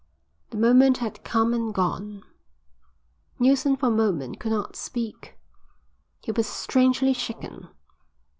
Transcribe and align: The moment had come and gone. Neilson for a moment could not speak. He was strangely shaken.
The 0.49 0.57
moment 0.57 0.97
had 0.97 1.23
come 1.23 1.53
and 1.53 1.71
gone. 1.71 2.23
Neilson 3.37 3.75
for 3.77 3.85
a 3.85 3.91
moment 3.91 4.39
could 4.39 4.51
not 4.51 4.75
speak. 4.75 5.37
He 6.21 6.31
was 6.31 6.47
strangely 6.47 7.13
shaken. 7.13 7.67